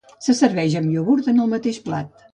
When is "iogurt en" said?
0.95-1.45